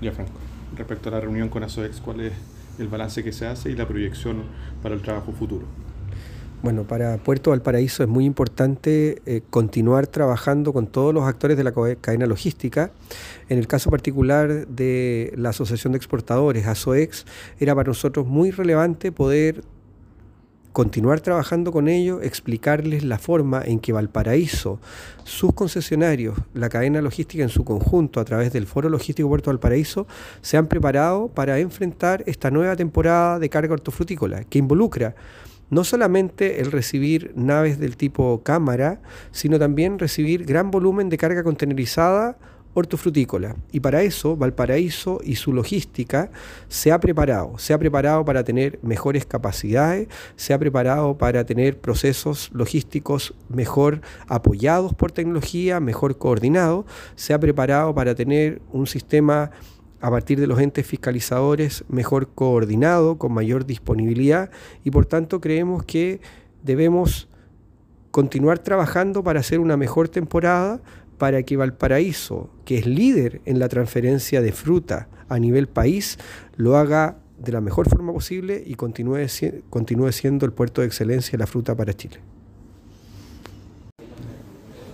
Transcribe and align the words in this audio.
Ya, 0.00 0.12
Franco. 0.12 0.32
Respecto 0.76 1.08
a 1.08 1.12
la 1.12 1.20
reunión 1.20 1.48
con 1.48 1.62
ASOEX, 1.62 2.00
¿cuál 2.00 2.20
es 2.20 2.32
el 2.78 2.88
balance 2.88 3.22
que 3.22 3.32
se 3.32 3.46
hace 3.46 3.70
y 3.70 3.76
la 3.76 3.86
proyección 3.86 4.44
para 4.82 4.94
el 4.94 5.02
trabajo 5.02 5.32
futuro? 5.32 5.66
Bueno, 6.62 6.84
para 6.84 7.16
Puerto 7.16 7.50
Valparaíso 7.50 8.02
es 8.02 8.08
muy 8.08 8.26
importante 8.26 9.22
eh, 9.24 9.40
continuar 9.48 10.06
trabajando 10.06 10.74
con 10.74 10.86
todos 10.86 11.14
los 11.14 11.24
actores 11.24 11.56
de 11.56 11.64
la 11.64 11.72
cadena 11.72 12.26
logística. 12.26 12.90
En 13.48 13.58
el 13.58 13.66
caso 13.66 13.90
particular 13.90 14.66
de 14.68 15.32
la 15.36 15.50
Asociación 15.50 15.94
de 15.94 15.96
Exportadores, 15.96 16.66
ASOEX, 16.66 17.24
era 17.58 17.74
para 17.74 17.88
nosotros 17.88 18.26
muy 18.26 18.50
relevante 18.50 19.10
poder 19.10 19.62
continuar 20.72 21.20
trabajando 21.20 21.72
con 21.72 21.88
ellos, 21.88 22.22
explicarles 22.22 23.04
la 23.04 23.18
forma 23.18 23.62
en 23.64 23.80
que 23.80 23.92
Valparaíso, 23.92 24.80
sus 25.24 25.52
concesionarios, 25.52 26.38
la 26.54 26.68
cadena 26.68 27.02
logística 27.02 27.42
en 27.42 27.48
su 27.48 27.64
conjunto, 27.64 28.20
a 28.20 28.24
través 28.24 28.52
del 28.52 28.66
Foro 28.66 28.88
Logístico 28.88 29.28
Puerto 29.28 29.50
Valparaíso, 29.50 30.06
se 30.42 30.56
han 30.56 30.68
preparado 30.68 31.28
para 31.28 31.58
enfrentar 31.58 32.22
esta 32.26 32.50
nueva 32.50 32.76
temporada 32.76 33.38
de 33.38 33.48
carga 33.48 33.74
hortofrutícola, 33.74 34.44
que 34.44 34.58
involucra 34.58 35.14
no 35.70 35.84
solamente 35.84 36.60
el 36.60 36.72
recibir 36.72 37.32
naves 37.36 37.78
del 37.78 37.96
tipo 37.96 38.42
cámara, 38.42 39.00
sino 39.30 39.58
también 39.58 39.98
recibir 39.98 40.44
gran 40.44 40.70
volumen 40.70 41.08
de 41.08 41.18
carga 41.18 41.44
contenerizada 41.44 42.36
hortofrutícola. 42.74 43.56
Y 43.72 43.80
para 43.80 44.02
eso 44.02 44.36
Valparaíso 44.36 45.20
y 45.24 45.36
su 45.36 45.52
logística 45.52 46.30
se 46.68 46.92
ha 46.92 47.00
preparado, 47.00 47.58
se 47.58 47.72
ha 47.72 47.78
preparado 47.78 48.24
para 48.24 48.44
tener 48.44 48.78
mejores 48.82 49.26
capacidades, 49.26 50.08
se 50.36 50.54
ha 50.54 50.58
preparado 50.58 51.18
para 51.18 51.44
tener 51.44 51.78
procesos 51.78 52.50
logísticos 52.52 53.34
mejor 53.48 54.00
apoyados 54.28 54.94
por 54.94 55.12
tecnología, 55.12 55.80
mejor 55.80 56.18
coordinados, 56.18 56.84
se 57.16 57.34
ha 57.34 57.40
preparado 57.40 57.94
para 57.94 58.14
tener 58.14 58.60
un 58.72 58.86
sistema 58.86 59.50
a 60.00 60.10
partir 60.10 60.40
de 60.40 60.46
los 60.46 60.58
entes 60.60 60.86
fiscalizadores 60.86 61.84
mejor 61.88 62.28
coordinado, 62.28 63.18
con 63.18 63.32
mayor 63.32 63.66
disponibilidad. 63.66 64.50
Y 64.82 64.90
por 64.90 65.06
tanto 65.06 65.40
creemos 65.40 65.84
que 65.84 66.20
debemos 66.62 67.28
continuar 68.10 68.58
trabajando 68.58 69.22
para 69.22 69.40
hacer 69.40 69.60
una 69.60 69.76
mejor 69.76 70.08
temporada, 70.08 70.80
para 71.20 71.42
que 71.42 71.58
Valparaíso, 71.58 72.48
que 72.64 72.78
es 72.78 72.86
líder 72.86 73.42
en 73.44 73.58
la 73.58 73.68
transferencia 73.68 74.40
de 74.40 74.52
fruta 74.52 75.06
a 75.28 75.38
nivel 75.38 75.66
país, 75.68 76.18
lo 76.56 76.78
haga 76.78 77.18
de 77.38 77.52
la 77.52 77.60
mejor 77.60 77.90
forma 77.90 78.10
posible 78.10 78.62
y 78.64 78.74
continúe, 78.74 79.26
continúe 79.68 80.12
siendo 80.12 80.46
el 80.46 80.52
puerto 80.52 80.80
de 80.80 80.86
excelencia 80.86 81.32
de 81.32 81.38
la 81.38 81.46
fruta 81.46 81.76
para 81.76 81.92
Chile. 81.92 82.20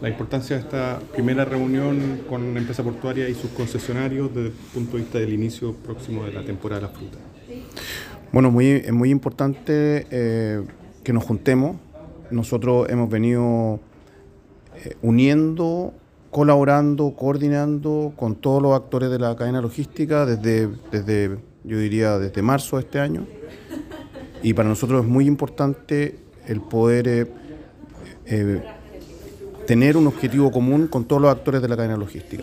La 0.00 0.08
importancia 0.08 0.54
de 0.54 0.62
esta 0.62 1.00
primera 1.12 1.44
reunión 1.44 2.20
con 2.28 2.54
la 2.54 2.60
empresa 2.60 2.84
portuaria 2.84 3.28
y 3.28 3.34
sus 3.34 3.50
concesionarios 3.50 4.32
desde 4.32 4.48
el 4.50 4.54
punto 4.72 4.96
de 4.96 5.02
vista 5.02 5.18
del 5.18 5.32
inicio 5.32 5.74
próximo 5.74 6.24
de 6.24 6.34
la 6.34 6.44
temporada 6.44 6.82
de 6.82 6.86
la 6.86 6.92
fruta. 6.92 7.18
Bueno, 8.30 8.52
muy, 8.52 8.66
es 8.68 8.92
muy 8.92 9.10
importante 9.10 10.06
eh, 10.08 10.62
que 11.02 11.12
nos 11.12 11.24
juntemos. 11.24 11.78
Nosotros 12.30 12.88
hemos 12.90 13.10
venido 13.10 13.80
eh, 14.84 14.94
uniendo 15.02 15.94
colaborando, 16.32 17.14
coordinando 17.14 18.14
con 18.16 18.36
todos 18.36 18.62
los 18.62 18.74
actores 18.74 19.10
de 19.10 19.18
la 19.18 19.36
cadena 19.36 19.60
logística 19.60 20.24
desde, 20.24 20.66
desde, 20.90 21.36
yo 21.62 21.78
diría, 21.78 22.18
desde 22.18 22.40
marzo 22.40 22.76
de 22.76 22.84
este 22.84 22.98
año. 22.98 23.26
Y 24.42 24.54
para 24.54 24.66
nosotros 24.70 25.04
es 25.04 25.08
muy 25.08 25.26
importante 25.26 26.16
el 26.48 26.62
poder 26.62 27.06
eh, 27.06 27.26
eh, 28.24 28.62
tener 29.66 29.98
un 29.98 30.06
objetivo 30.06 30.50
común 30.50 30.88
con 30.88 31.04
todos 31.04 31.20
los 31.20 31.30
actores 31.30 31.60
de 31.60 31.68
la 31.68 31.76
cadena 31.76 31.98
logística. 31.98 32.42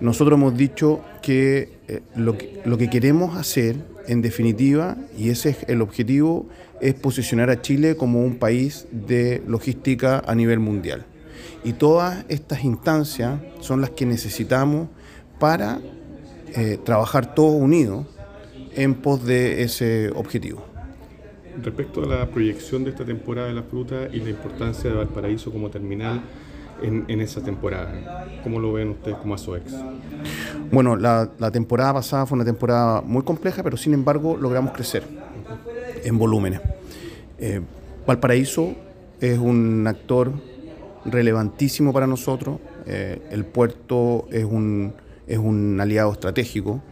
Nosotros 0.00 0.38
hemos 0.38 0.56
dicho 0.56 1.02
que, 1.20 1.78
eh, 1.88 2.00
lo, 2.16 2.38
que 2.38 2.62
lo 2.64 2.78
que 2.78 2.88
queremos 2.88 3.36
hacer, 3.36 3.76
en 4.08 4.22
definitiva, 4.22 4.96
y 5.16 5.28
ese 5.28 5.50
es 5.50 5.58
el 5.68 5.82
objetivo, 5.82 6.46
es 6.80 6.94
posicionar 6.94 7.50
a 7.50 7.60
Chile 7.60 7.98
como 7.98 8.24
un 8.24 8.36
país 8.36 8.86
de 8.90 9.42
logística 9.46 10.22
a 10.26 10.34
nivel 10.34 10.58
mundial. 10.58 11.04
Y 11.64 11.74
todas 11.74 12.24
estas 12.28 12.64
instancias 12.64 13.40
son 13.60 13.80
las 13.80 13.90
que 13.90 14.06
necesitamos 14.06 14.88
para 15.38 15.80
eh, 16.54 16.78
trabajar 16.82 17.34
todos 17.34 17.60
unidos 17.60 18.06
en 18.74 18.94
pos 18.94 19.24
de 19.24 19.62
ese 19.62 20.10
objetivo. 20.14 20.64
Respecto 21.62 22.04
a 22.04 22.06
la 22.06 22.26
proyección 22.28 22.84
de 22.84 22.90
esta 22.90 23.04
temporada 23.04 23.48
de 23.48 23.54
la 23.54 23.62
fruta 23.62 24.08
y 24.12 24.20
la 24.20 24.30
importancia 24.30 24.90
de 24.90 24.96
Valparaíso 24.96 25.50
como 25.50 25.70
terminal 25.70 26.22
en, 26.82 27.20
esa 27.22 27.42
temporada, 27.42 28.26
¿cómo 28.42 28.60
lo 28.60 28.74
ven 28.74 28.90
ustedes 28.90 29.16
como 29.16 29.34
ASOEX? 29.34 29.72
Bueno, 30.70 30.94
la, 30.94 31.28
temporada 31.50 31.94
pasada 31.94 32.26
fue 32.26 32.36
una 32.36 32.44
temporada 32.44 33.00
muy 33.00 33.22
compleja, 33.22 33.62
pero 33.62 33.78
sin 33.78 33.94
embargo 33.94 34.36
logramos 34.36 34.72
crecer 34.72 35.02
en 36.04 36.18
volúmenes. 36.18 36.60
Eh, 37.38 37.62
Valparaíso 38.06 38.74
es 39.20 39.38
un 39.38 39.86
actor 39.86 40.32
relevantísimo 41.10 41.92
para 41.92 42.06
nosotros. 42.06 42.58
Eh, 42.86 43.20
el 43.30 43.44
puerto 43.44 44.26
es 44.30 44.44
un, 44.44 44.92
es 45.26 45.38
un 45.38 45.80
aliado 45.80 46.12
estratégico 46.12 46.82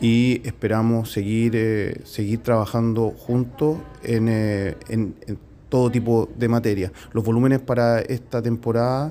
y 0.00 0.40
esperamos 0.44 1.12
seguir, 1.12 1.52
eh, 1.54 2.00
seguir 2.04 2.40
trabajando 2.40 3.10
juntos 3.10 3.78
eh, 4.02 4.74
en, 4.88 5.14
todo 5.68 5.90
tipo 5.90 6.28
de 6.36 6.48
materia. 6.48 6.92
Los 7.12 7.24
volúmenes 7.24 7.60
para 7.60 8.00
esta 8.00 8.42
temporada 8.42 9.10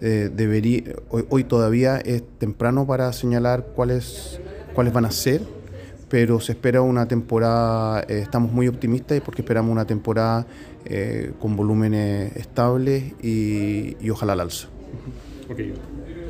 debería, 0.00 0.84
hoy, 1.10 1.44
todavía 1.44 1.98
es 1.98 2.22
temprano 2.38 2.86
para 2.86 3.12
señalar 3.12 3.66
cuáles, 3.74 4.40
cuáles 4.72 4.94
van 4.94 5.04
a 5.04 5.10
ser, 5.10 5.42
pero 6.08 6.40
se 6.40 6.52
espera 6.52 6.82
una 6.82 7.06
temporada, 7.06 8.00
estamos 8.00 8.52
muy 8.52 8.68
optimistas 8.68 9.20
porque 9.20 9.42
esperamos 9.42 9.70
una 9.70 9.86
temporada 9.86 10.46
eh, 10.84 11.32
con 11.38 11.56
volúmenes 11.56 12.34
estables 12.36 13.12
y, 13.22 13.96
y 14.00 14.10
ojalá 14.10 14.32
al 14.32 14.40
alza. 14.40 14.68
Okay. 15.50 15.74